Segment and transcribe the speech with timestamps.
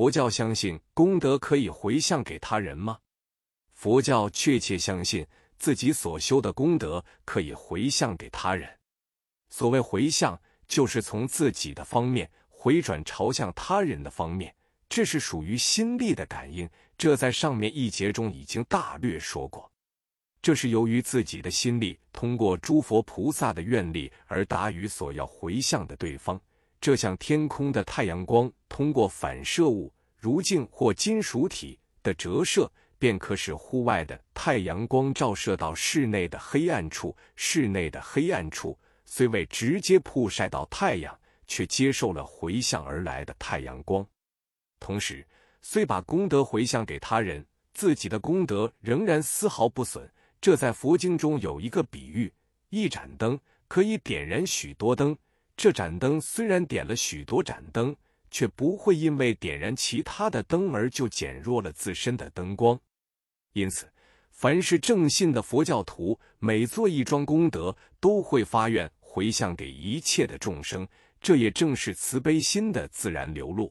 [0.00, 3.00] 佛教相信功德可以回向给他人吗？
[3.74, 5.26] 佛教确切相信
[5.58, 8.66] 自己所修的功德可以回向给他人。
[9.50, 14.54] 所谓回向，就是从自己的方面回转朝向他人的方面，
[14.88, 16.66] 这是属于心力的感应。
[16.96, 19.70] 这在上面一节中已经大略说过。
[20.40, 26.40] 这是由于自己的心力通过诸佛菩萨的愿力而达于所要回向的对方。
[26.80, 37.14] 这像天空的太阳光通过反射物如镜或金属体的折射，便可使户外的太阳光照射到室内的黑暗处。
[37.36, 38.78] 室内的黑暗处。
[39.12, 44.06] 虽未直接曝晒到太阳，却接受了回向而来的太阳光。
[44.78, 45.26] 同时，
[45.60, 47.44] 虽把功德回向给他人，
[47.74, 50.08] 自己的功德仍然丝毫不损。
[50.40, 52.32] 这在佛经中有一个比喻：
[52.68, 53.36] 一盏灯
[53.66, 55.16] 可以点燃许多灯。
[55.62, 57.94] 这盏灯虽然点了许多盏灯，
[58.30, 62.80] 却不会因为点燃其他的灯而就减弱了自身的灯光。
[63.52, 63.86] 因此。
[64.30, 70.88] 凡是正信的佛教徒，每做一桩功德，都会发愿回向给一切的众生，
[71.20, 73.70] 这也正是慈悲心的自然流露。